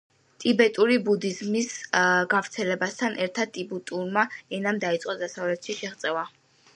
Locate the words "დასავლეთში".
5.21-5.77